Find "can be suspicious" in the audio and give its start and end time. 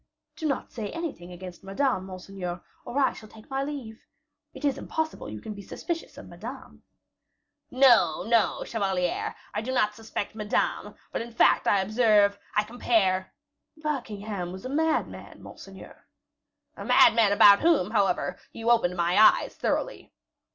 5.41-6.17